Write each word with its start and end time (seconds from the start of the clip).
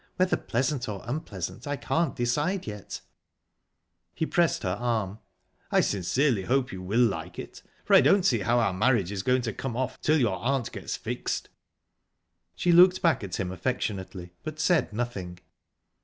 Whether 0.15 0.35
pleasant 0.35 0.89
or 0.89 1.03
unpleasant 1.05 1.67
I 1.67 1.75
can't 1.77 2.15
decide 2.15 2.65
yet." 2.65 3.01
He 4.15 4.25
pressed 4.25 4.63
her 4.63 4.69
arm. 4.79 5.19
"I 5.69 5.81
sincerely 5.81 6.45
hope 6.45 6.71
you 6.71 6.81
will 6.81 7.05
like 7.07 7.37
it, 7.37 7.61
for 7.85 7.93
I 7.95 8.01
don't 8.01 8.23
see 8.25 8.39
how 8.39 8.57
our 8.59 8.73
marriage 8.73 9.11
is 9.11 9.21
going 9.21 9.43
to 9.43 9.53
come 9.53 9.77
off 9.77 10.01
till 10.01 10.17
your 10.19 10.37
aunt 10.37 10.71
gets 10.71 10.95
fixed." 10.97 11.49
She 12.55 12.71
looked 12.71 13.03
back 13.03 13.23
at 13.23 13.35
him 13.39 13.51
affectionately, 13.51 14.33
but 14.41 14.59
said 14.59 14.91
nothing. 14.91 15.37